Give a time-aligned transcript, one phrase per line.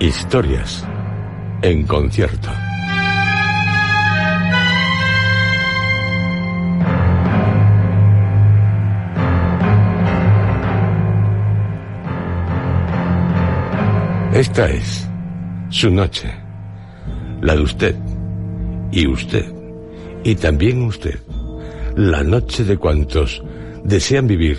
[0.00, 0.86] Historias
[1.60, 2.48] en concierto.
[14.32, 15.10] Esta es
[15.70, 16.32] su noche,
[17.40, 17.96] la de usted
[18.92, 19.52] y usted
[20.22, 21.18] y también usted,
[21.96, 23.42] la noche de cuantos
[23.82, 24.58] desean vivir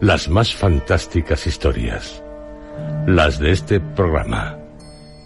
[0.00, 2.24] las más fantásticas historias,
[3.06, 4.59] las de este programa.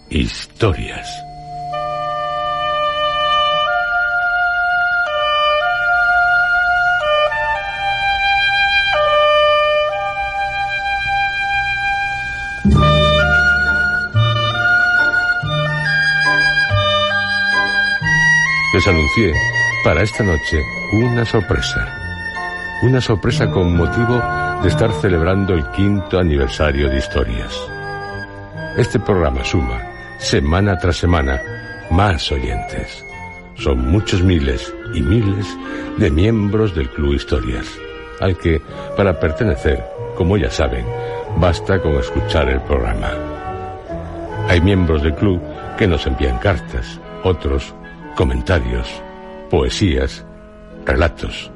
[0.09, 1.25] Historias.
[18.73, 19.33] Les anuncié
[19.83, 20.61] para esta noche
[20.93, 21.87] una sorpresa.
[22.83, 24.21] Una sorpresa con motivo
[24.61, 27.59] de estar celebrando el quinto aniversario de Historias.
[28.77, 31.41] Este programa suma semana tras semana,
[31.91, 33.03] más oyentes.
[33.55, 35.45] Son muchos miles y miles
[35.97, 37.65] de miembros del Club Historias,
[38.19, 38.61] al que,
[38.97, 39.83] para pertenecer,
[40.15, 40.85] como ya saben,
[41.37, 43.11] basta con escuchar el programa.
[44.49, 45.41] Hay miembros del club
[45.77, 47.73] que nos envían cartas, otros
[48.15, 48.87] comentarios,
[49.49, 50.25] poesías,
[50.85, 51.51] relatos.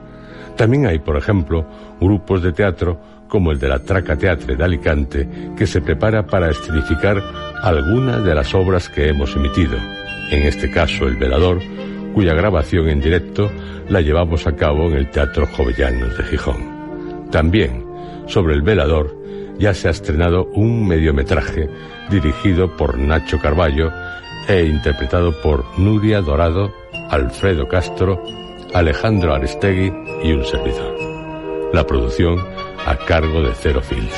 [0.55, 1.65] También hay, por ejemplo,
[1.99, 6.49] grupos de teatro como el de la Traca Teatre de Alicante, que se prepara para
[6.49, 7.21] escenificar
[7.61, 9.77] algunas de las obras que hemos emitido,
[10.31, 11.59] en este caso El Velador,
[12.13, 13.51] cuya grabación en directo
[13.89, 17.27] la llevamos a cabo en el Teatro Jovellanos de Gijón.
[17.31, 17.85] También,
[18.27, 19.15] sobre El Velador,
[19.57, 21.69] ya se ha estrenado un mediometraje
[22.09, 23.91] dirigido por Nacho Carballo
[24.47, 26.73] e interpretado por Nuria Dorado,
[27.09, 28.23] Alfredo Castro,
[28.73, 29.91] Alejandro Arestegui
[30.23, 30.95] y un servidor.
[31.73, 32.39] La producción
[32.85, 34.15] a cargo de Cero Fields.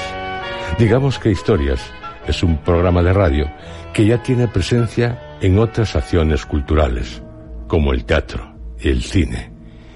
[0.78, 1.92] Digamos que Historias
[2.28, 3.52] es un programa de radio
[3.94, 7.22] que ya tiene presencia en otras acciones culturales,
[7.68, 9.52] como el teatro el cine.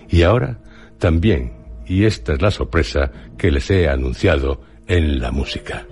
[0.10, 0.60] Y ahora
[1.00, 1.54] también,
[1.86, 5.88] y esta es la sorpresa que les he anunciado, en la música.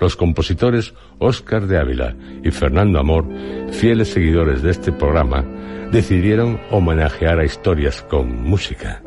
[0.00, 3.24] Los compositores Óscar de Ávila y Fernando Amor,
[3.70, 5.44] fieles seguidores de este programa,
[5.92, 9.00] decidieron homenajear a historias con música.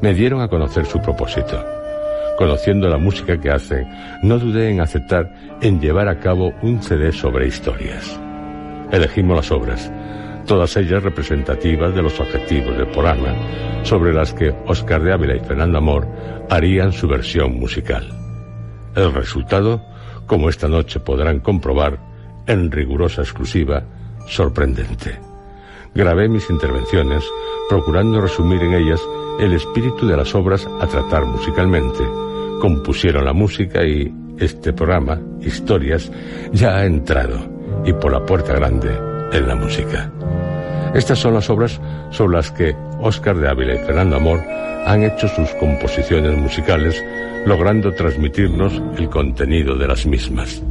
[0.00, 1.79] Me dieron a conocer su propósito
[2.40, 3.86] Conociendo la música que hacen,
[4.22, 5.30] no dudé en aceptar
[5.60, 8.18] en llevar a cabo un CD sobre historias.
[8.90, 9.92] Elegimos las obras,
[10.46, 13.34] todas ellas representativas de los objetivos del programa,
[13.82, 16.08] sobre las que Oscar de Ávila y Fernando Amor
[16.48, 18.08] harían su versión musical.
[18.96, 19.84] El resultado,
[20.26, 21.98] como esta noche podrán comprobar,
[22.46, 23.82] en rigurosa exclusiva,
[24.26, 25.20] sorprendente.
[25.94, 27.22] Grabé mis intervenciones
[27.68, 29.02] procurando resumir en ellas
[29.40, 32.02] el espíritu de las obras a tratar musicalmente,
[32.60, 36.12] compusieron la música y este programa, Historias,
[36.52, 37.40] ya ha entrado
[37.84, 38.90] y por la puerta grande
[39.32, 40.12] en la música.
[40.94, 41.80] Estas son las obras
[42.10, 44.40] sobre las que Óscar de Ávila y Fernando Amor
[44.86, 47.02] han hecho sus composiciones musicales,
[47.46, 50.62] logrando transmitirnos el contenido de las mismas.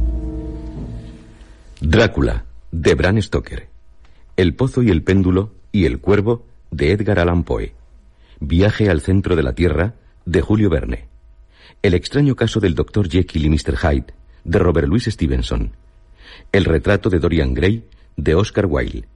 [1.80, 3.68] Drácula, de Bram Stoker.
[4.36, 7.74] El pozo y el péndulo y el cuervo, de Edgar Allan Poe.
[8.38, 9.94] Viaje al centro de la Tierra,
[10.24, 11.09] de Julio Verne.
[11.82, 13.08] El extraño caso del Dr.
[13.08, 13.76] Jekyll y Mr.
[13.76, 14.12] Hyde,
[14.44, 15.72] de Robert Louis Stevenson.
[16.52, 17.84] El retrato de Dorian Gray
[18.16, 19.08] de Oscar Wilde.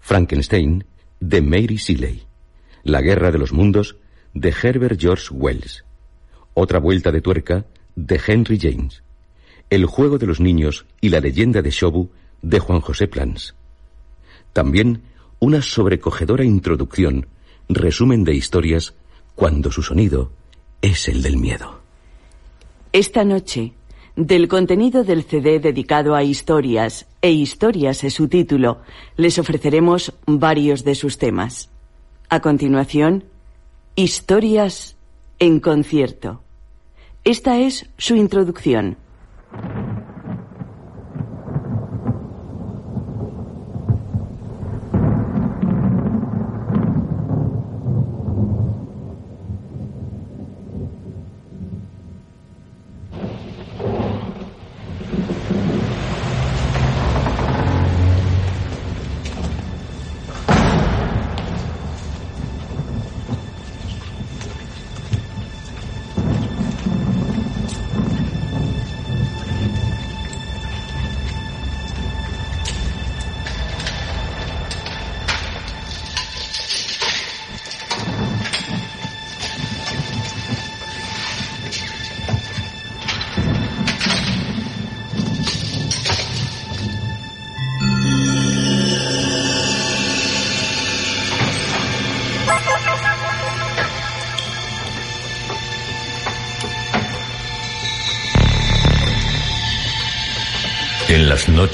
[0.00, 0.84] Frankenstein
[1.20, 2.24] de Mary Shelley.
[2.82, 3.96] La guerra de los mundos
[4.34, 5.84] de Herbert George Wells.
[6.52, 7.64] Otra vuelta de tuerca
[7.96, 9.02] de Henry James.
[9.70, 12.10] El juego de los niños y la leyenda de Shobu
[12.42, 13.54] de Juan José Plans.
[14.52, 15.04] También
[15.38, 17.28] una sobrecogedora introducción,
[17.68, 18.92] resumen de historias,
[19.34, 20.32] cuando su sonido
[20.82, 21.83] es el del miedo.
[22.94, 23.72] Esta noche,
[24.14, 28.82] del contenido del CD dedicado a historias, e historias es su título,
[29.16, 31.70] les ofreceremos varios de sus temas.
[32.28, 33.24] A continuación,
[33.96, 34.96] historias
[35.40, 36.44] en concierto.
[37.24, 38.96] Esta es su introducción.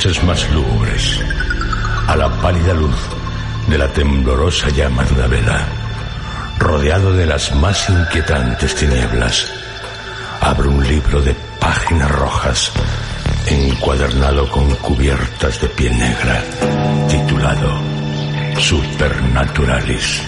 [0.00, 1.20] Noches más lúgubres,
[2.06, 2.96] a la pálida luz
[3.68, 5.68] de la temblorosa llama de una vela,
[6.58, 9.52] rodeado de las más inquietantes tinieblas,
[10.40, 12.72] abro un libro de páginas rojas,
[13.46, 16.42] encuadernado con cubiertas de piel negra,
[17.06, 17.70] titulado
[18.58, 20.22] Supernaturalis,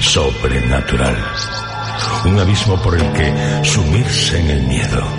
[0.00, 1.16] sobrenatural,
[2.24, 5.15] un abismo por el que sumirse en el miedo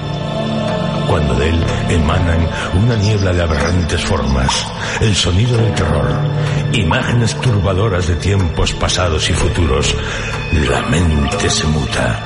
[1.08, 4.68] cuando de él emanan una niebla de aberrantes formas,
[5.02, 6.10] el sonido del terror,
[6.74, 9.96] imágenes turbadoras de tiempos pasados y futuros,
[10.70, 12.24] la mente se muta.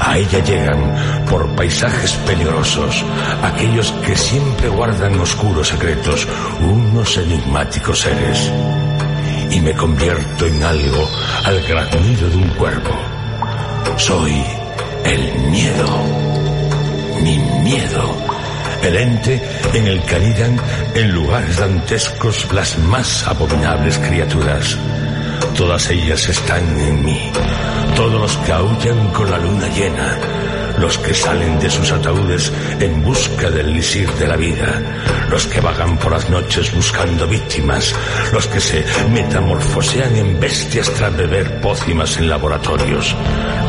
[0.00, 3.04] A ella llegan, por paisajes peligrosos,
[3.42, 6.26] aquellos que siempre guardan oscuros secretos,
[6.60, 8.52] unos enigmáticos seres.
[9.50, 11.08] Y me convierto en algo
[11.44, 12.94] al graznido de un cuerpo.
[13.96, 14.44] Soy
[15.04, 16.25] el miedo
[17.26, 18.16] mi miedo.
[18.82, 19.42] El ente
[19.74, 20.56] en el que anidan
[20.94, 24.78] en lugares dantescos las más abominables criaturas.
[25.56, 27.32] Todas ellas están en mí.
[27.96, 30.35] Todos los que aullan con la luna llena.
[30.78, 34.82] Los que salen de sus ataúdes en busca del lisir de la vida.
[35.30, 37.94] Los que vagan por las noches buscando víctimas.
[38.32, 43.16] Los que se metamorfosean en bestias tras beber pócimas en laboratorios.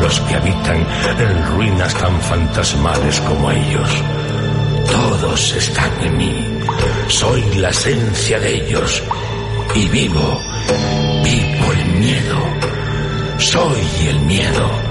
[0.01, 0.85] Los que habitan
[1.19, 4.03] en ruinas tan fantasmales como ellos.
[4.91, 6.59] Todos están en mí.
[7.07, 9.03] Soy la esencia de ellos.
[9.75, 10.41] Y vivo,
[11.23, 12.37] vivo el miedo.
[13.37, 14.86] Soy el miedo.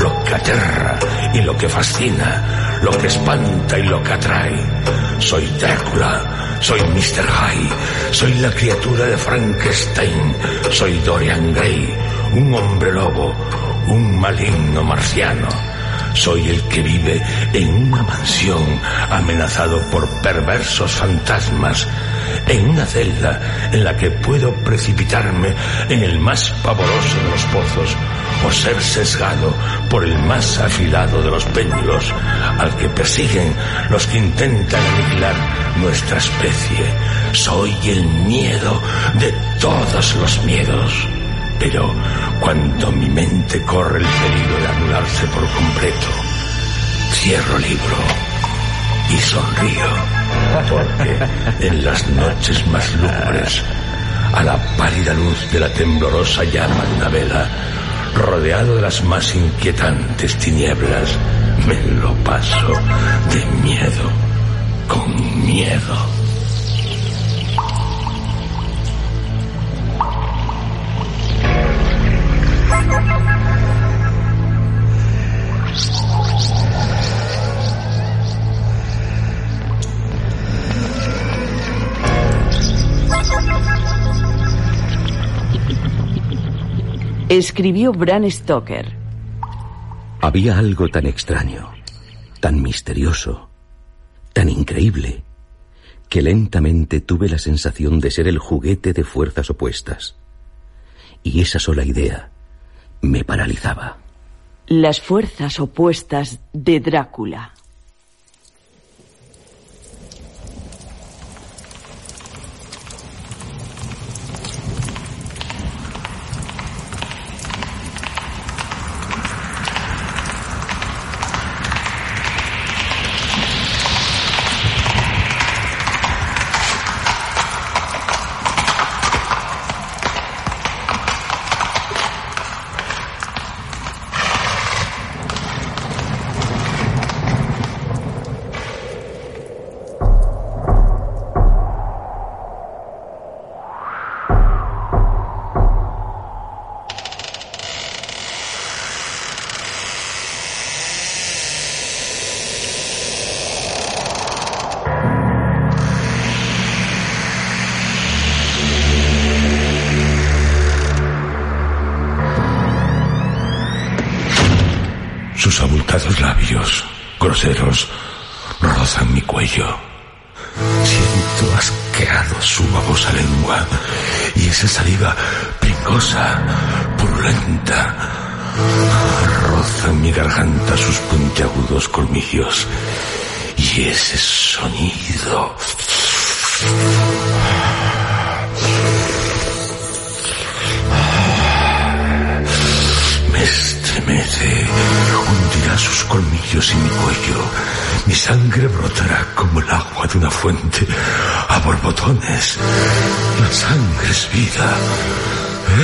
[0.00, 0.98] Lo que aterra
[1.34, 2.80] y lo que fascina.
[2.82, 4.56] Lo que espanta y lo que atrae.
[5.18, 6.58] Soy Drácula.
[6.60, 7.26] Soy Mr.
[7.26, 7.74] Hyde.
[8.10, 10.36] Soy la criatura de Frankenstein.
[10.70, 11.94] Soy Dorian Gray.
[12.32, 13.34] Un hombre lobo.
[13.88, 15.48] Un maligno marciano
[16.14, 17.22] soy el que vive
[17.52, 21.86] en una mansión amenazado por perversos fantasmas,
[22.48, 25.54] en una celda en la que puedo precipitarme
[25.88, 27.96] en el más pavoroso de los pozos
[28.46, 29.54] o ser sesgado
[29.88, 32.12] por el más afilado de los péndulos
[32.58, 33.54] al que persiguen
[33.90, 35.34] los que intentan aniquilar
[35.76, 36.86] nuestra especie.
[37.32, 38.80] Soy el miedo
[39.14, 41.06] de todos los miedos.
[41.58, 41.94] Pero
[42.40, 46.06] cuando mi mente corre el peligro de anularse por completo,
[47.12, 47.96] cierro el libro
[49.10, 49.86] y sonrío,
[50.70, 53.62] porque en las noches más lúgubres,
[54.32, 57.48] a la pálida luz de la temblorosa llama de una vela,
[58.20, 61.16] rodeado de las más inquietantes tinieblas,
[61.66, 62.72] me lo paso
[63.32, 64.10] de miedo,
[64.88, 66.19] con miedo.
[87.30, 88.92] Escribió Bram Stoker.
[90.20, 91.70] Había algo tan extraño,
[92.40, 93.48] tan misterioso,
[94.32, 95.22] tan increíble,
[96.08, 100.16] que lentamente tuve la sensación de ser el juguete de fuerzas opuestas.
[101.22, 102.32] Y esa sola idea
[103.00, 103.98] me paralizaba.
[104.66, 107.54] Las fuerzas opuestas de Drácula.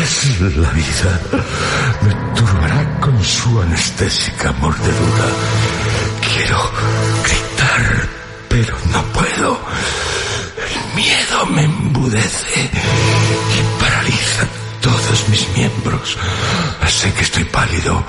[0.06, 1.20] Es la vida,
[2.02, 5.26] me turbará con su anestésica mordedura.
[6.20, 6.72] Quiero
[7.24, 8.08] gritar,
[8.48, 9.60] pero no puedo.
[10.58, 12.70] El miedo me embudece
[13.56, 14.46] y paraliza
[14.80, 16.16] todos mis miembros.
[16.86, 18.02] Sé que estoy pálido,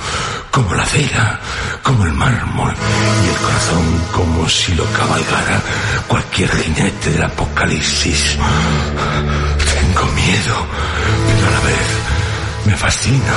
[0.51, 1.42] como la cera,
[1.84, 5.62] como el mármol, y el corazón como si lo cabalgara
[6.08, 8.38] cualquier jinete del apocalipsis.
[9.98, 10.56] Tengo miedo,
[11.25, 11.88] pero a la vez
[12.66, 13.34] me fascina,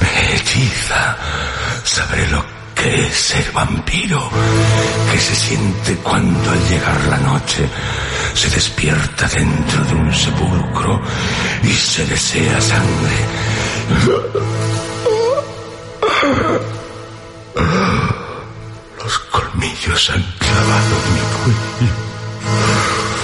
[0.00, 1.16] me hechiza.
[1.82, 2.44] Sabré lo
[2.76, 4.30] que es ser vampiro,
[5.10, 7.68] que se siente cuando al llegar la noche
[8.34, 11.02] se despierta dentro de un sepulcro
[11.64, 13.18] y se desea sangre.
[19.02, 21.20] Los colmillos han clavado mi
[21.80, 23.15] cuello.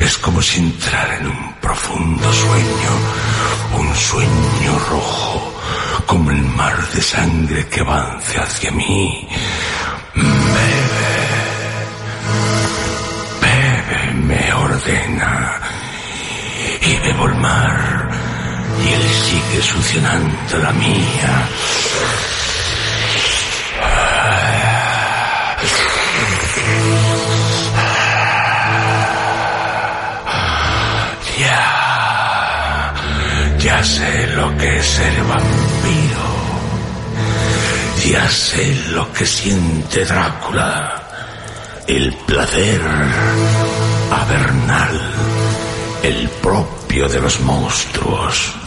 [0.00, 2.92] Es como si entrara en un profundo sueño.
[3.78, 5.54] Un sueño rojo.
[6.06, 9.28] Como el mar de sangre que avanza hacia mí.
[10.14, 11.12] Bebe.
[13.40, 15.60] Bebe me ordena.
[16.82, 18.10] Y bebo el mar.
[18.84, 21.48] Y él sigue succionando la mía.
[33.82, 36.28] Ya sé lo que es ser vampiro.
[38.06, 41.02] Ya sé lo que siente Drácula.
[41.88, 42.80] El placer
[44.08, 45.00] avernal,
[46.04, 48.61] el propio de los monstruos.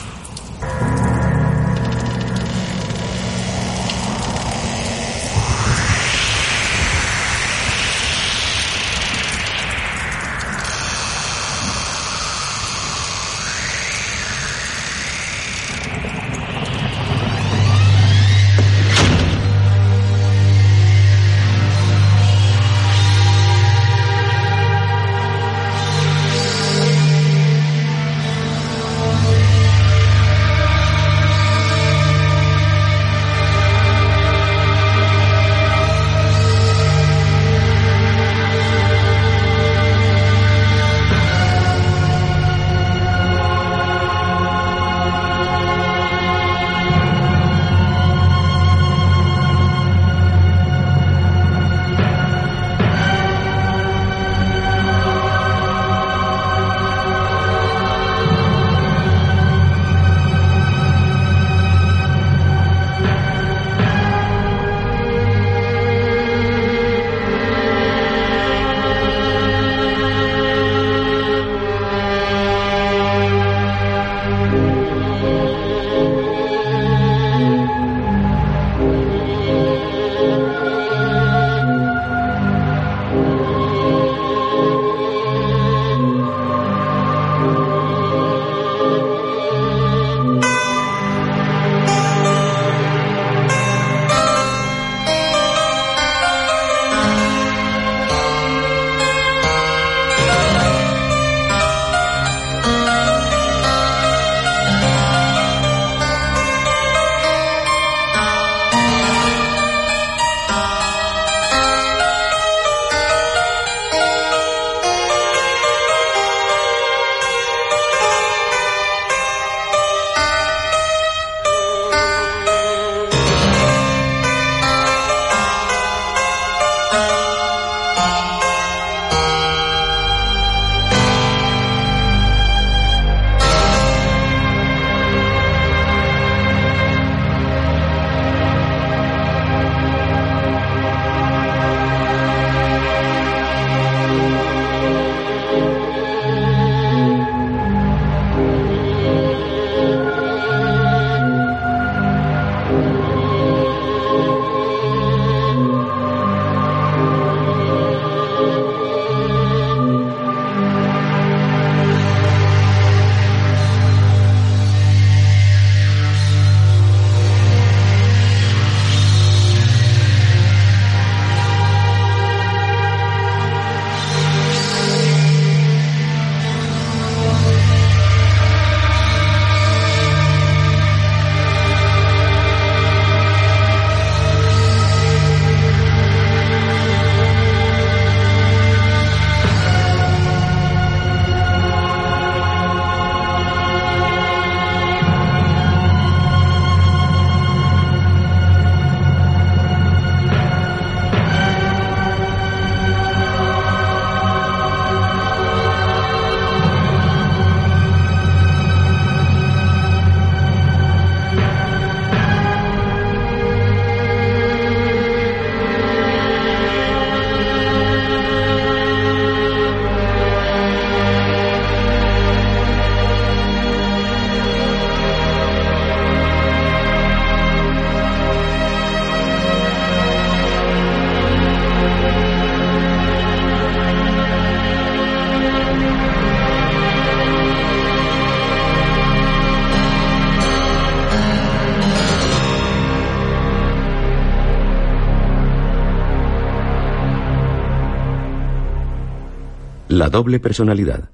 [250.06, 251.10] La doble personalidad,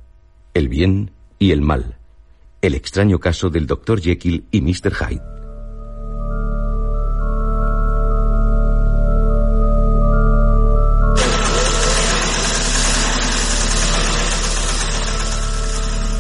[0.54, 1.96] el bien y el mal,
[2.62, 4.02] el extraño caso del Dr.
[4.02, 4.94] Jekyll y Mr.
[4.94, 5.22] Hyde.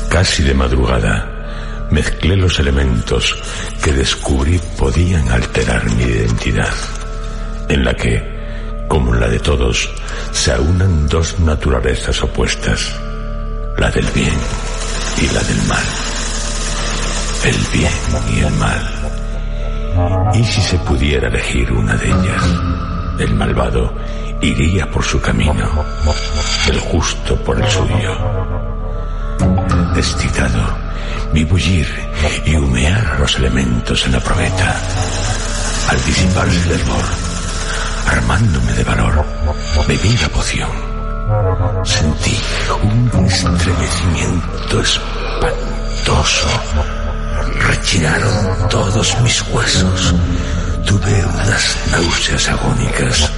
[0.09, 3.35] Casi de madrugada, mezclé los elementos
[3.83, 6.73] que descubrí podían alterar mi identidad,
[7.67, 8.23] en la que,
[8.87, 9.93] como en la de todos,
[10.31, 12.95] se aunan dos naturalezas opuestas,
[13.77, 14.33] la del bien
[15.17, 15.83] y la del mal.
[17.43, 17.93] El bien
[18.35, 20.33] y el mal.
[20.33, 22.43] ¿Y si se pudiera elegir una de ellas?
[23.19, 23.93] El malvado
[24.41, 25.85] iría por su camino,
[26.67, 28.17] el justo por el suyo.
[29.95, 30.77] Excitado,
[31.33, 31.87] vi bullir
[32.45, 34.75] y humear los elementos en la probeta.
[35.89, 37.05] Al disiparse el hervor,
[38.11, 39.25] armándome de valor,
[39.87, 40.69] bebí la poción.
[41.83, 42.37] Sentí
[42.83, 46.47] un estremecimiento espantoso.
[47.67, 50.13] Rechinaron todos mis huesos.
[50.85, 53.31] Tuve unas náuseas agónicas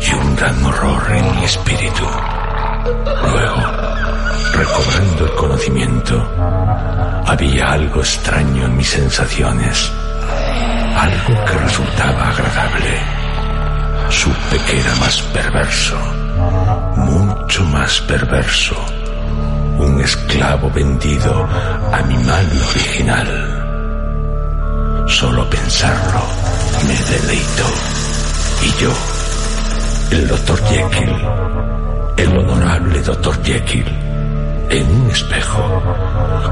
[0.00, 2.06] y un gran horror en mi espíritu.
[3.22, 3.62] Luego,
[4.52, 6.28] recobrando el conocimiento,
[7.26, 9.92] había algo extraño en mis sensaciones,
[10.96, 13.15] algo que resultaba agradable.
[14.10, 15.96] Supe que era más perverso,
[16.96, 18.76] mucho más perverso,
[19.78, 21.46] un esclavo vendido
[21.92, 23.52] a mi mal original.
[25.08, 26.20] Solo pensarlo
[26.86, 27.68] me deleitó.
[28.62, 28.92] Y yo,
[30.10, 31.16] el doctor Jekyll,
[32.16, 33.86] el honorable doctor Jekyll,
[34.70, 35.82] en un espejo,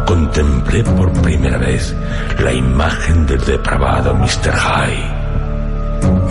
[0.07, 1.95] contemplé por primera vez
[2.39, 4.55] la imagen del depravado Mr.
[4.55, 5.14] Hyde,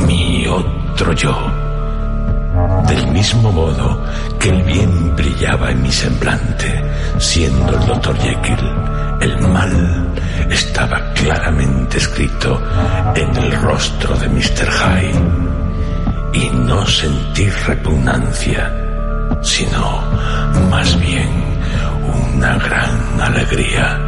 [0.06, 1.36] mi otro yo.
[2.88, 4.04] Del mismo modo
[4.40, 6.84] que el bien brillaba en mi semblante,
[7.18, 8.70] siendo el doctor Jekyll,
[9.22, 10.14] el mal
[10.50, 12.62] estaba claramente escrito
[13.16, 14.70] en el rostro de Mr.
[14.70, 15.44] Hyde.
[16.34, 18.72] Y no sentí repugnancia,
[19.42, 20.02] sino
[20.70, 21.30] más bien
[22.36, 24.00] una gran alegría.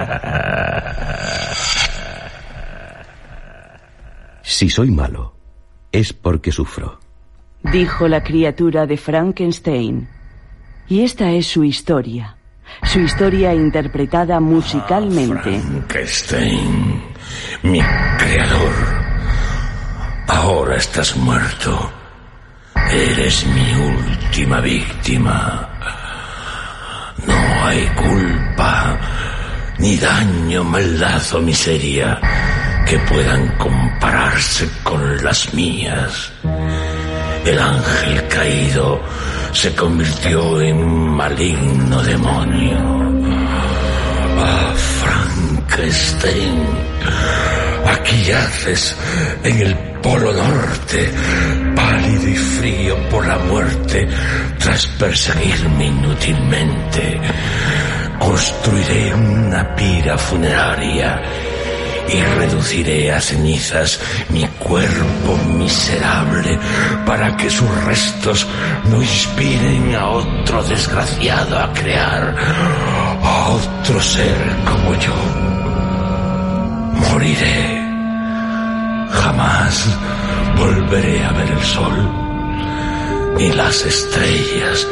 [4.45, 5.35] Si soy malo,
[5.91, 6.99] es porque sufro.
[7.63, 10.07] Dijo la criatura de Frankenstein.
[10.87, 12.37] Y esta es su historia.
[12.83, 15.59] Su historia interpretada musicalmente.
[15.59, 17.01] Frankenstein,
[17.63, 17.81] mi
[18.19, 18.73] creador.
[20.27, 21.91] Ahora estás muerto.
[22.91, 25.69] Eres mi última víctima.
[27.65, 28.99] No hay culpa,
[29.79, 32.21] ni daño, maldad o miseria
[32.85, 36.31] que puedan compararse con las mías.
[37.43, 39.01] El ángel caído
[39.51, 42.77] se convirtió en maligno demonio.
[44.37, 46.67] Ah, Frankenstein,
[47.87, 48.95] aquí yaces
[49.43, 51.11] en el Polo Norte,
[51.75, 54.07] pálido y frío por la muerte,
[54.59, 57.19] tras perseguirme inútilmente.
[58.25, 61.21] Construiré una pira funeraria
[62.07, 66.59] y reduciré a cenizas mi cuerpo miserable
[67.05, 68.47] para que sus restos
[68.85, 72.35] no inspiren a otro desgraciado a crear
[73.23, 75.15] a otro ser como yo.
[77.09, 77.85] Moriré.
[79.11, 79.87] Jamás
[80.57, 84.87] volveré a ver el sol, ni las estrellas,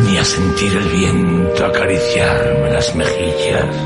[0.00, 3.76] ni a sentir el viento acariciarme las mejillas.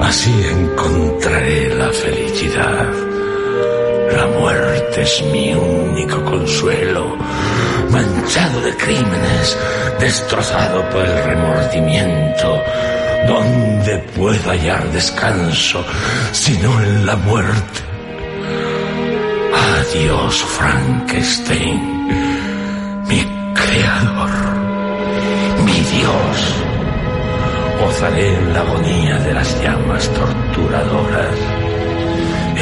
[0.00, 2.86] Así encontraré la felicidad.
[4.16, 7.16] La muerte es mi único consuelo,
[7.90, 9.56] manchado de crímenes,
[9.98, 12.62] destrozado por el remordimiento.
[13.26, 15.84] ¿Dónde puedo hallar descanso
[16.32, 17.80] sino en la muerte?
[19.80, 22.06] Adiós, Frankenstein,
[23.08, 23.22] mi
[23.54, 24.30] creador,
[25.96, 26.54] Dios
[27.80, 31.38] gozaré en la agonía de las llamas torturadoras.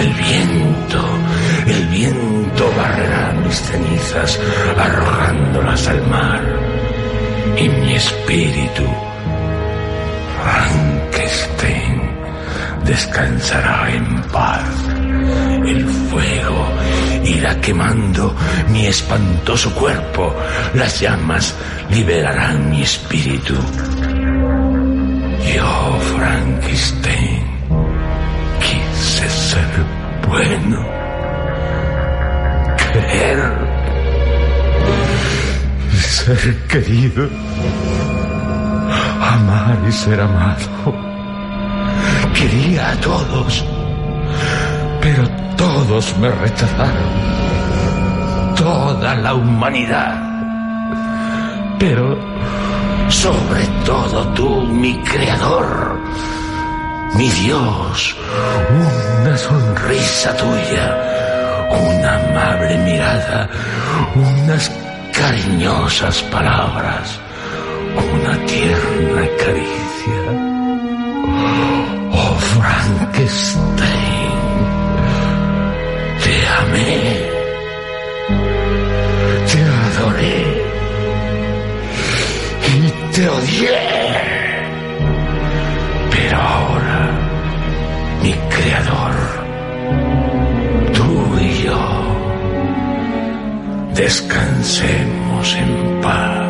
[0.03, 1.01] El viento,
[1.67, 4.41] el viento barrerá mis cenizas
[4.79, 6.43] arrojándolas al mar.
[7.57, 8.87] Y mi espíritu,
[10.37, 12.03] Frankenstein,
[12.85, 14.69] descansará en paz.
[15.67, 16.69] El fuego
[17.25, 18.35] irá quemando
[18.69, 20.35] mi espantoso cuerpo.
[20.75, 21.55] Las llamas
[21.91, 23.55] liberarán mi espíritu.
[25.55, 27.45] Yo, Frankenstein,
[28.61, 30.85] quise ser bueno,
[32.93, 33.39] querer,
[35.97, 37.29] ser querido,
[39.21, 40.95] amar y ser amado.
[42.35, 43.65] Quería a todos,
[45.01, 45.29] pero
[45.75, 47.11] todos me rechazaron.
[48.57, 50.15] Toda la humanidad.
[51.81, 52.17] Pero
[53.09, 54.49] sobre todo tú,
[54.83, 56.01] mi creador,
[57.17, 58.17] mi Dios,
[59.25, 60.87] una sonrisa tuya,
[61.91, 63.49] una amable mirada,
[64.15, 64.71] unas
[65.13, 67.19] cariñosas palabras,
[68.15, 70.21] una tierna caricia.
[72.13, 74.04] Oh, Frankenstein,
[83.15, 83.79] te odié.
[86.11, 87.01] Pero ahora,
[88.23, 89.15] mi creador,
[90.93, 91.83] tú y yo,
[93.95, 96.41] descansemos en paz.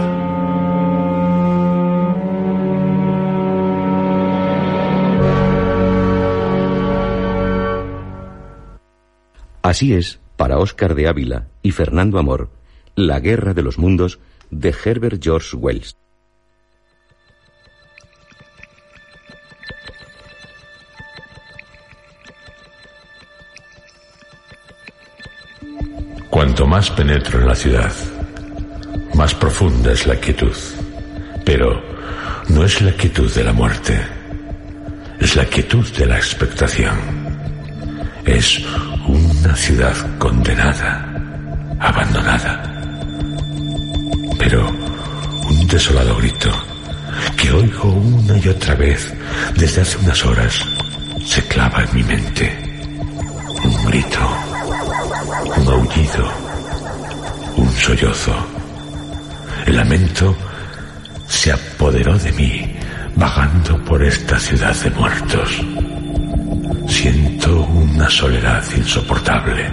[9.62, 12.50] Así es, para Óscar de Ávila y Fernando Amor,
[12.94, 14.18] La Guerra de los Mundos
[14.50, 15.96] de Herbert George Wells.
[26.34, 27.92] Cuanto más penetro en la ciudad,
[29.14, 30.56] más profunda es la quietud.
[31.44, 31.80] Pero
[32.48, 34.04] no es la quietud de la muerte,
[35.20, 36.98] es la quietud de la expectación.
[38.24, 38.60] Es
[39.06, 41.06] una ciudad condenada,
[41.78, 42.64] abandonada.
[44.36, 44.68] Pero
[45.48, 46.50] un desolado grito
[47.36, 49.14] que oigo una y otra vez
[49.54, 50.64] desde hace unas horas
[51.24, 52.58] se clava en mi mente.
[53.62, 54.53] Un grito
[55.56, 56.28] un aullido,
[57.56, 58.34] un sollozo.
[59.66, 60.36] El lamento
[61.26, 62.76] se apoderó de mí,
[63.16, 65.50] vagando por esta ciudad de muertos.
[66.88, 69.72] Siento una soledad insoportable.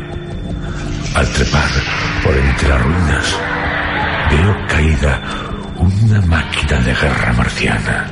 [1.16, 1.70] Al trepar
[2.24, 3.38] por entre las ruinas,
[4.32, 5.22] veo caída
[5.78, 8.08] una máquina de guerra marciana,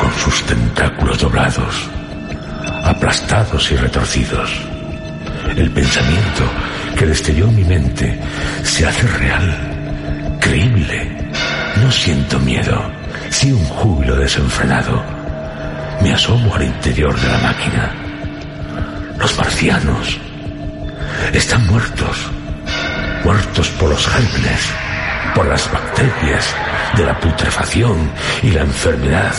[0.00, 1.88] con sus tentáculos doblados,
[2.84, 4.50] aplastados y retorcidos.
[5.56, 6.44] El pensamiento
[6.98, 8.18] que destelló mi mente
[8.64, 11.30] se hace real, creíble.
[11.76, 12.90] No siento miedo,
[13.30, 15.00] sí un júbilo desenfrenado.
[16.02, 17.94] Me asomo al interior de la máquina.
[19.16, 20.18] Los marcianos
[21.32, 22.16] están muertos,
[23.24, 24.60] muertos por los gérmenes,
[25.36, 26.54] por las bacterias,
[26.96, 28.10] de la putrefacción
[28.42, 29.34] y la enfermedad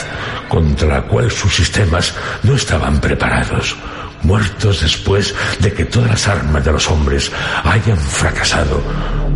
[0.48, 3.76] contra la cual sus sistemas no estaban preparados,
[4.24, 7.32] muertos después de que todas las armas de los hombres
[7.64, 8.82] hayan fracasado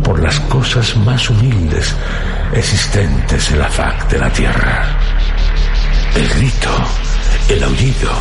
[0.02, 1.94] por las cosas más humildes
[2.52, 4.98] existentes en la faz de la tierra.
[6.14, 6.70] El grito,
[7.48, 8.12] el aullido,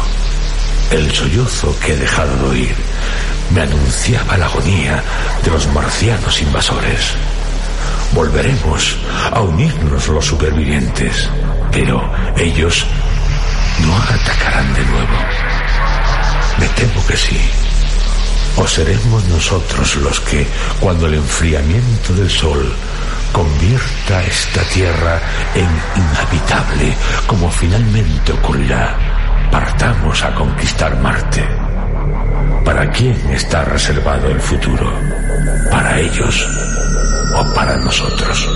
[0.91, 2.75] el sollozo que he dejado de oír
[3.53, 5.03] me anunciaba la agonía
[5.43, 7.13] de los marcianos invasores.
[8.13, 8.97] Volveremos
[9.31, 11.29] a unirnos los supervivientes,
[11.71, 12.85] pero ellos
[13.81, 15.42] no atacarán de nuevo.
[17.15, 17.39] Sí.
[18.57, 20.47] O seremos nosotros los que,
[20.79, 22.73] cuando el enfriamiento del sol
[23.31, 25.19] convierta esta tierra
[25.53, 26.95] en inhabitable,
[27.27, 28.97] como finalmente ocurrirá,
[29.51, 31.47] partamos a conquistar Marte.
[32.65, 34.91] ¿Para quién está reservado el futuro?
[35.69, 36.47] ¿Para ellos
[37.35, 38.49] o para nosotros?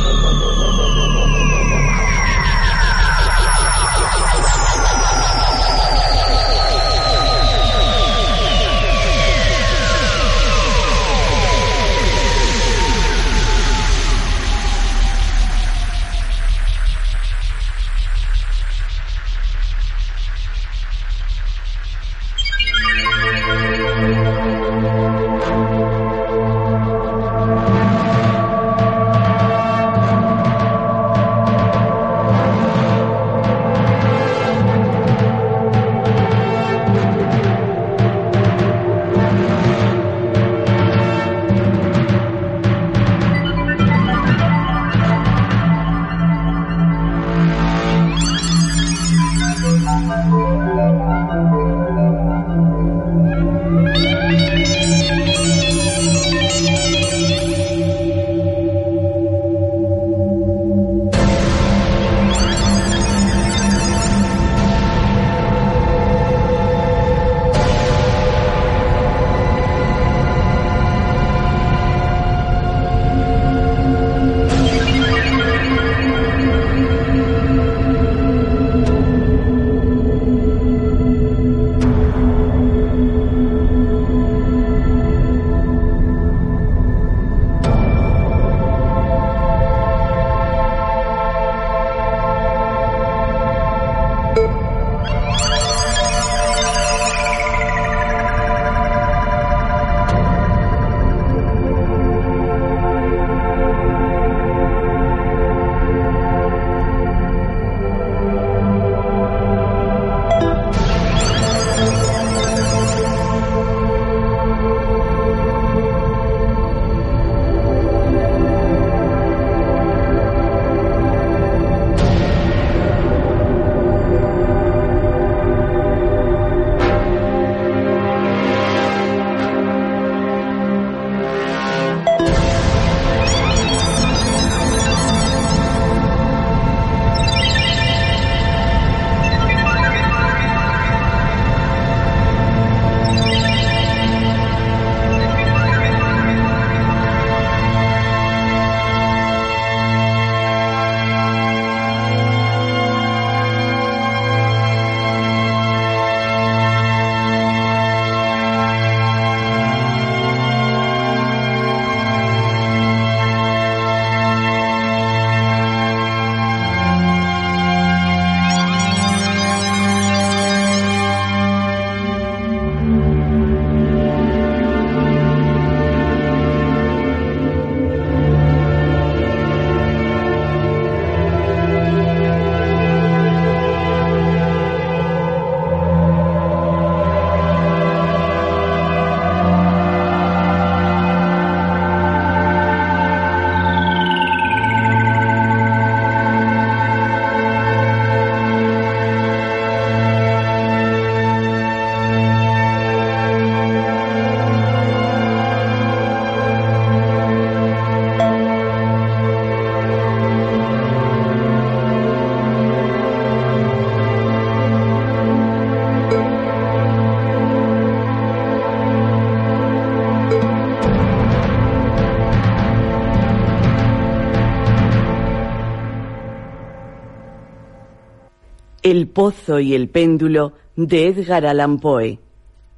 [229.18, 232.20] Pozo y el péndulo de Edgar Allan Poe.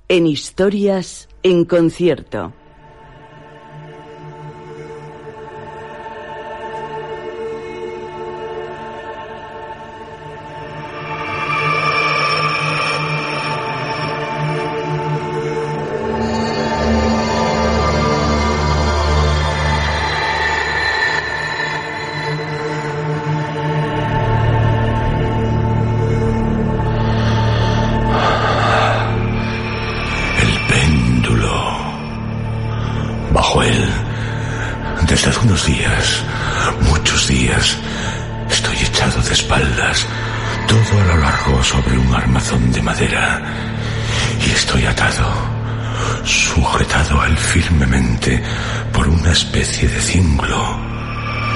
[0.08, 2.54] En historias en concierto.
[48.94, 50.78] Por una especie de cinglo,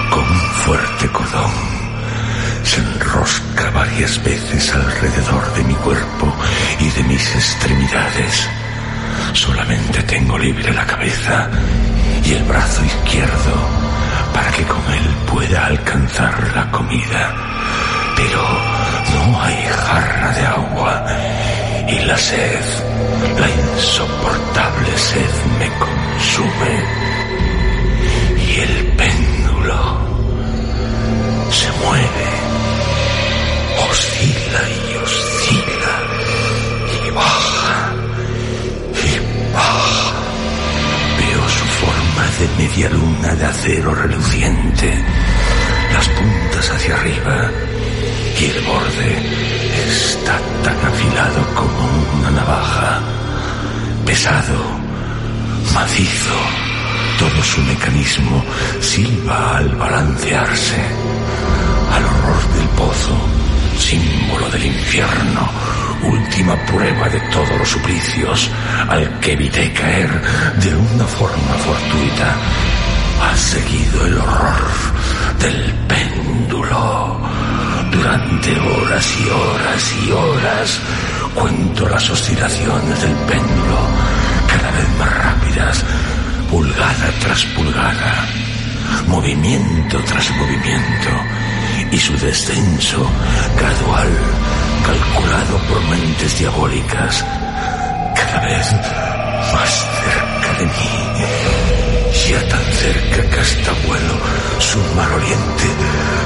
[0.09, 1.73] con un fuerte cordón
[2.63, 6.33] se enrosca varias veces alrededor de mi cuerpo
[6.79, 8.49] y de mis extremidades.
[9.33, 11.49] Solamente tengo libre la cabeza
[12.23, 13.53] y el brazo izquierdo
[14.33, 17.36] para que con él pueda alcanzar la comida.
[18.15, 18.41] Pero
[19.13, 21.05] no hay jarra de agua
[21.88, 22.65] y la sed,
[23.40, 26.73] la insoportable sed me consume
[28.48, 29.98] y el péndulo
[31.52, 32.29] se mueve
[33.90, 35.96] oscila y oscila
[37.06, 37.94] y baja
[39.04, 40.13] y baja.
[41.17, 44.94] Veo su forma de media luna de acero reluciente,
[45.94, 47.52] las puntas hacia arriba
[48.39, 49.12] y el borde
[49.89, 52.99] está tan afilado como una navaja,
[54.06, 54.60] pesado,
[55.73, 56.39] macizo.
[57.19, 58.43] Todo su mecanismo
[58.81, 60.81] silba al balancearse,
[61.95, 63.43] al horror del pozo
[63.77, 65.49] símbolo del infierno,
[66.04, 68.49] última prueba de todos los suplicios
[68.87, 70.10] al que evité caer
[70.62, 72.35] de una forma fortuita.
[73.21, 74.71] Ha seguido el horror
[75.39, 77.19] del péndulo.
[77.94, 80.79] Durante horas y horas y horas
[81.35, 83.77] cuento las oscilaciones del péndulo,
[84.48, 85.85] cada vez más rápidas,
[86.50, 88.25] pulgada tras pulgada,
[89.08, 91.10] movimiento tras movimiento
[91.91, 93.10] y su descenso
[93.58, 94.10] gradual,
[94.85, 97.23] calculado por mentes diabólicas,
[98.15, 98.71] cada vez
[99.54, 101.42] más cerca de mí,
[102.13, 104.15] ya tan cerca que hasta vuelo
[104.59, 105.67] su mar oriente,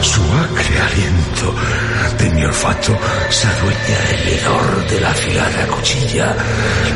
[0.01, 1.55] su acre aliento,
[2.19, 2.97] de mi olfato
[3.29, 6.35] se adueña el hedor de la afilada cuchilla,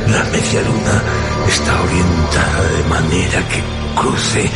[0.07, 1.03] la media luna
[1.47, 3.63] está orientada de manera que
[3.95, 4.49] cruce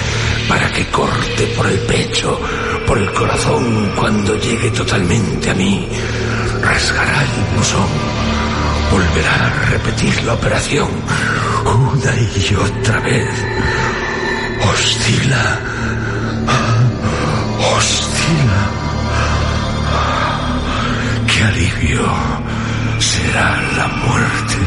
[0.50, 2.40] para que corte por el pecho,
[2.86, 5.88] por el corazón cuando llegue totalmente a mí.
[6.62, 7.90] Rasgará el buzón.
[8.92, 10.90] Volverá a repetir la operación
[11.66, 13.85] una y otra vez.
[14.70, 15.46] Oscila.
[17.76, 18.62] Oscila.
[21.28, 22.08] Qué alivio
[23.00, 24.58] será la muerte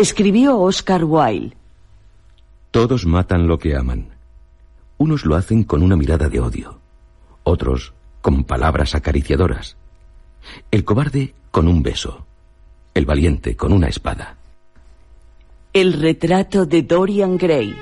[0.00, 1.56] Escribió Oscar Wilde.
[2.70, 4.10] Todos matan lo que aman.
[4.96, 6.78] Unos lo hacen con una mirada de odio,
[7.42, 9.76] otros con palabras acariciadoras.
[10.70, 12.24] El cobarde con un beso,
[12.94, 14.36] el valiente con una espada.
[15.72, 17.74] El retrato de Dorian Gray.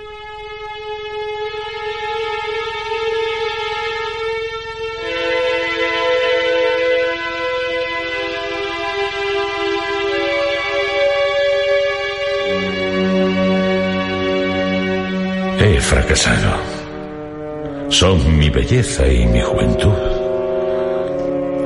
[15.96, 16.52] Fracasado.
[17.88, 19.96] Son mi belleza y mi juventud.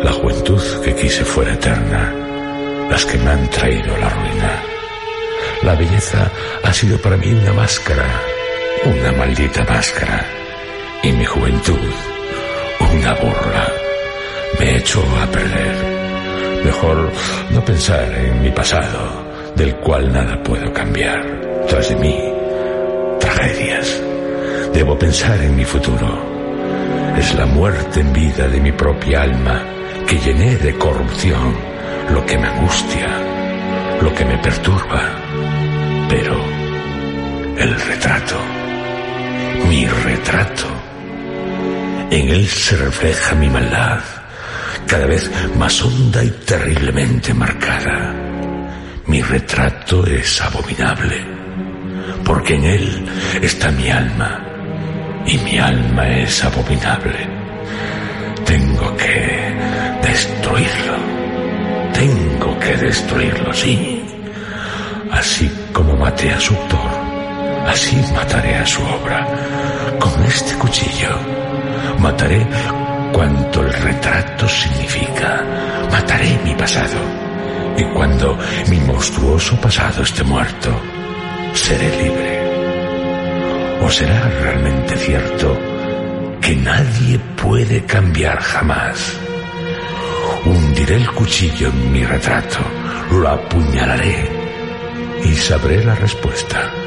[0.04, 2.14] La juventud que quise fuera eterna,
[2.88, 4.62] las que me han traído la ruina.
[5.62, 6.30] La belleza
[6.62, 8.08] ha sido para mí una máscara,
[8.84, 10.24] una maldita máscara.
[11.02, 11.90] Y mi juventud,
[12.92, 13.72] una burla.
[14.60, 15.74] Me echó a perder.
[16.64, 17.10] Mejor
[17.50, 19.24] no pensar en mi pasado,
[19.56, 21.20] del cual nada puedo cambiar.
[21.66, 22.32] Tras de mí,
[23.18, 24.09] tragedias.
[24.72, 26.08] Debo pensar en mi futuro.
[27.18, 29.62] Es la muerte en vida de mi propia alma
[30.06, 31.54] que llené de corrupción
[32.12, 33.08] lo que me angustia,
[34.00, 35.02] lo que me perturba.
[36.08, 36.36] Pero
[37.58, 38.36] el retrato,
[39.68, 40.66] mi retrato,
[42.10, 44.00] en él se refleja mi maldad,
[44.86, 48.14] cada vez más honda y terriblemente marcada.
[49.06, 51.16] Mi retrato es abominable,
[52.24, 53.08] porque en él
[53.42, 54.49] está mi alma,
[55.30, 57.20] y mi alma es abominable.
[58.44, 59.54] Tengo que
[60.02, 60.96] destruirlo.
[61.92, 64.02] Tengo que destruirlo, sí.
[65.12, 66.90] Así como maté a su autor,
[67.68, 69.26] así mataré a su obra.
[70.00, 71.14] Con este cuchillo
[71.98, 72.44] mataré
[73.12, 75.44] cuanto el retrato significa.
[75.92, 76.98] Mataré mi pasado.
[77.76, 78.36] Y cuando
[78.68, 80.70] mi monstruoso pasado esté muerto,
[81.54, 82.39] seré libre.
[83.80, 85.58] ¿O será realmente cierto
[86.40, 89.18] que nadie puede cambiar jamás?
[90.44, 92.58] Hundiré el cuchillo en mi retrato,
[93.10, 94.28] lo apuñalaré
[95.24, 96.79] y sabré la respuesta.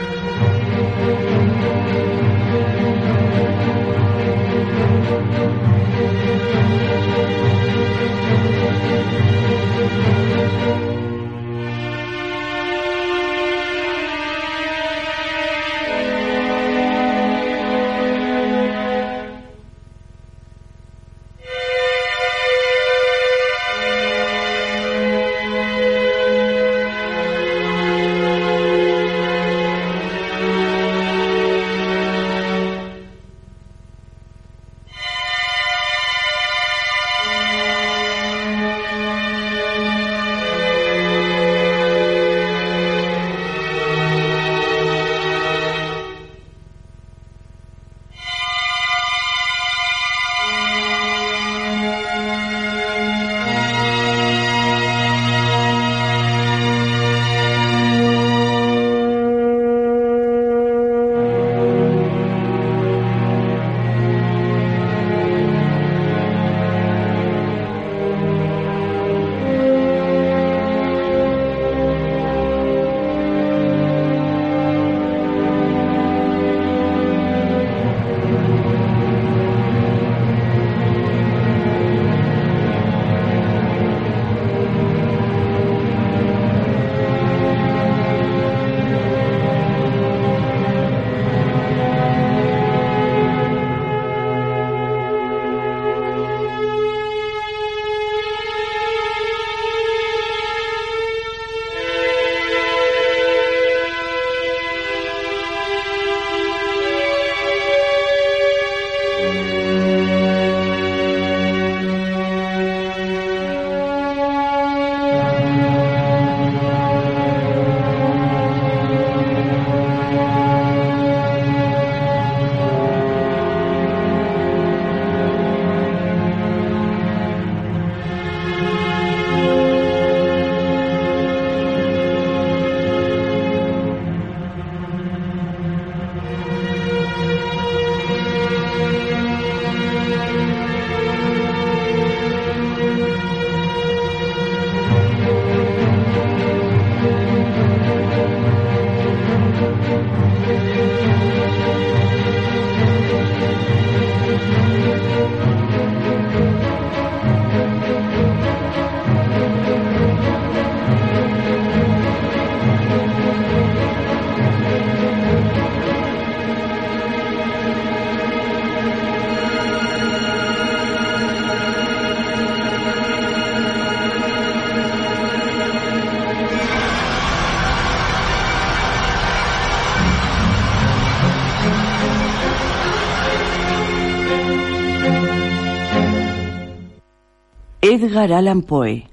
[188.04, 189.10] Edgar Allan Poe.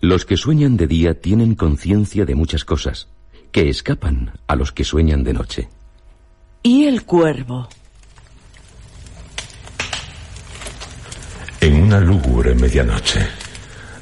[0.00, 3.08] Los que sueñan de día tienen conciencia de muchas cosas,
[3.50, 5.68] que escapan a los que sueñan de noche.
[6.62, 7.68] Y el cuervo.
[11.60, 13.26] En una lúgubre medianoche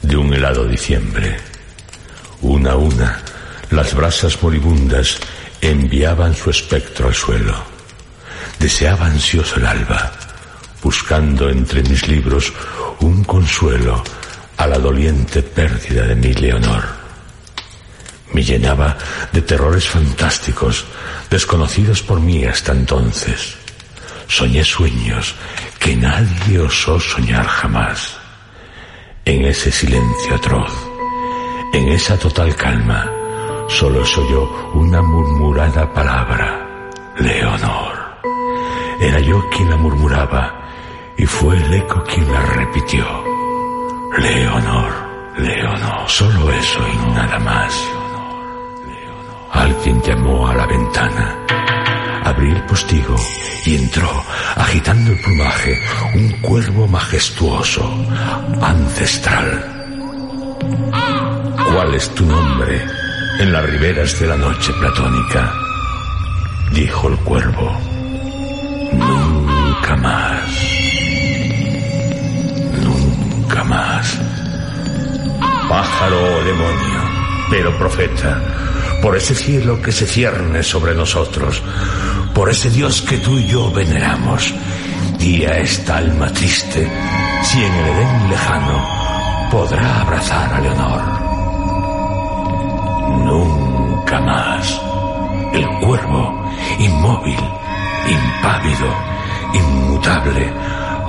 [0.02, 1.38] de un helado diciembre,
[2.42, 3.18] una a una,
[3.70, 5.18] las brasas moribundas
[5.62, 7.54] enviaban su espectro al suelo.
[8.58, 10.12] Deseaba ansioso el alba,
[10.82, 12.52] buscando entre mis libros
[13.00, 14.02] un consuelo
[14.56, 16.84] a la doliente pérdida de mi Leonor.
[18.32, 18.96] Me llenaba
[19.32, 20.84] de terrores fantásticos,
[21.30, 23.56] desconocidos por mí hasta entonces.
[24.28, 25.34] Soñé sueños
[25.78, 28.16] que nadie osó soñar jamás.
[29.24, 30.72] En ese silencio atroz,
[31.72, 33.10] en esa total calma,
[33.68, 37.98] solo se oyó una murmurada palabra, Leonor.
[39.00, 40.59] Era yo quien la murmuraba
[41.20, 43.04] y fue el eco quien la repitió.
[44.16, 44.92] Leonor,
[45.36, 47.74] Leonor, solo eso y nada más.
[49.52, 51.36] Alguien llamó a la ventana.
[52.24, 53.16] Abrí el postigo
[53.66, 54.10] y entró,
[54.56, 55.78] agitando el plumaje,
[56.14, 57.84] un cuervo majestuoso,
[58.62, 59.76] ancestral.
[61.70, 62.82] ¿Cuál es tu nombre
[63.40, 65.52] en las riberas de la noche platónica?
[66.72, 67.78] Dijo el cuervo.
[68.94, 70.79] Nunca más.
[73.50, 74.16] Nunca más.
[75.68, 77.00] Pájaro o demonio,
[77.50, 78.40] pero profeta,
[79.02, 81.60] por ese cielo que se cierne sobre nosotros,
[82.32, 84.54] por ese Dios que tú y yo veneramos.
[85.18, 86.88] Y a esta alma triste,
[87.42, 88.88] si en el Edén lejano
[89.50, 91.02] podrá abrazar a Leonor.
[93.24, 94.80] Nunca más.
[95.52, 96.48] El cuervo,
[96.78, 97.40] inmóvil,
[98.06, 98.94] impávido,
[99.54, 100.52] inmutable,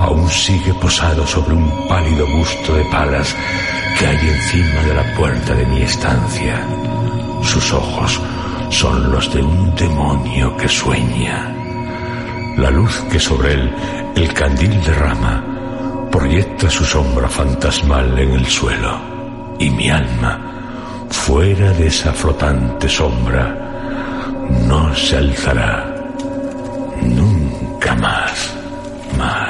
[0.02, 3.34] aún sigue posado sobre un pálido busto de palas
[3.98, 6.66] que hay encima de la puerta de mi estancia.
[7.42, 8.20] Sus ojos
[8.70, 11.54] son los de un demonio que sueña.
[12.56, 13.74] La luz que sobre él
[14.16, 15.44] el candil derrama
[16.10, 19.00] proyecta su sombra fantasmal en el suelo
[19.58, 20.38] y mi alma,
[21.08, 23.56] fuera de esa flotante sombra,
[24.66, 25.94] no se alzará
[27.02, 28.54] nunca más,
[29.16, 29.41] más.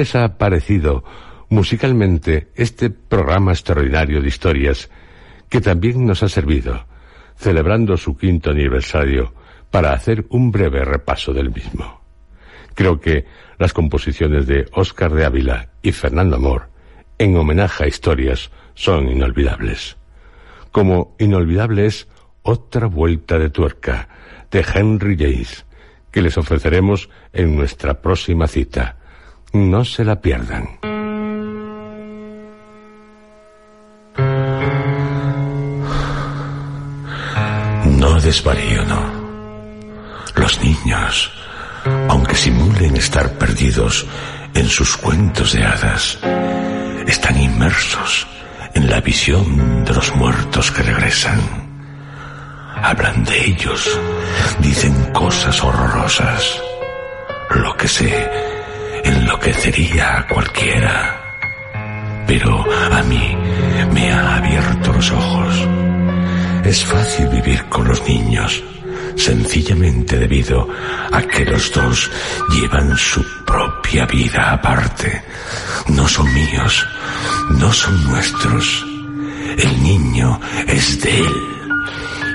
[0.00, 1.04] Les ha parecido
[1.50, 4.88] musicalmente este programa extraordinario de historias
[5.50, 6.86] que también nos ha servido,
[7.36, 9.34] celebrando su quinto aniversario,
[9.70, 12.00] para hacer un breve repaso del mismo?
[12.74, 13.26] Creo que
[13.58, 16.70] las composiciones de Óscar de Ávila y Fernando Amor,
[17.18, 19.98] en homenaje a historias, son inolvidables.
[20.72, 22.08] Como inolvidable es
[22.40, 24.08] otra vuelta de tuerca
[24.50, 25.66] de Henry James,
[26.10, 28.96] que les ofreceremos en nuestra próxima cita.
[29.52, 30.78] No se la pierdan.
[37.84, 39.20] No desvarío, no.
[40.36, 41.30] Los niños
[42.08, 44.06] aunque simulen estar perdidos
[44.54, 46.18] en sus cuentos de hadas,
[47.06, 48.26] están inmersos
[48.74, 51.40] en la visión de los muertos que regresan.
[52.82, 53.98] Hablan de ellos,
[54.60, 56.60] dicen cosas horrorosas.
[57.50, 58.49] Lo que sé
[59.04, 61.20] enloquecería a cualquiera.
[62.26, 63.36] Pero a mí
[63.92, 65.68] me ha abierto los ojos.
[66.64, 68.62] Es fácil vivir con los niños
[69.16, 70.68] sencillamente debido
[71.12, 72.10] a que los dos
[72.50, 75.22] llevan su propia vida aparte.
[75.88, 76.86] No son míos,
[77.50, 78.86] no son nuestros.
[79.58, 81.34] El niño es de él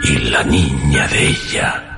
[0.03, 1.94] y la niña de ella.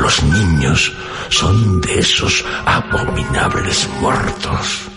[0.00, 0.92] Los niños
[1.28, 4.88] son de esos abominables muertos.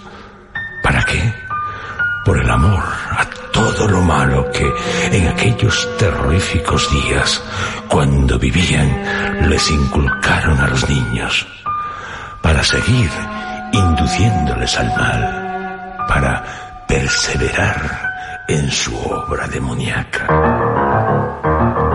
[0.82, 1.34] ¿Para qué?
[2.26, 4.68] Por el amor a todo lo malo que
[5.12, 7.44] en aquellos terroríficos días,
[7.88, 11.48] cuando vivían, les inculcaron a los niños,
[12.42, 13.12] para seguir
[13.72, 21.87] induciéndoles al mal, para perseverar en su obra demoníaca.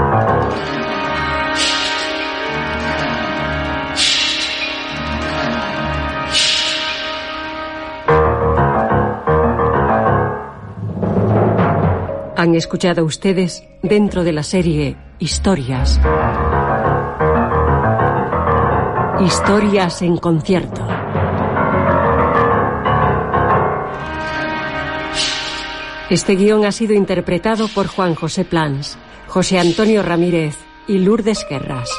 [12.43, 16.01] Han escuchado ustedes dentro de la serie Historias.
[19.21, 20.85] Historias en concierto.
[26.11, 30.57] Este guion ha sido interpretado por Juan José Plans, José Antonio Ramírez
[30.89, 31.91] y Lourdes Guerras.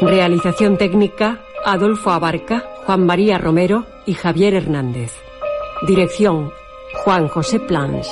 [0.00, 5.10] Realización técnica, Adolfo Abarca, Juan María Romero y Javier Hernández.
[5.86, 6.50] Dirección
[6.94, 8.08] Juan José Plans.